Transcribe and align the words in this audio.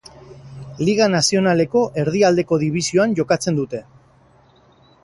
Liga 0.87 1.09
Nazionaleko 1.15 1.83
Erdialdeko 2.05 2.61
Dibisioan 2.65 3.15
jokatzen 3.21 3.63
dute. 3.63 3.85